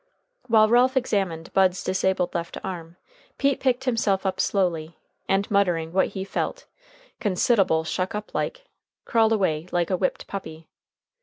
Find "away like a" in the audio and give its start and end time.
9.31-9.97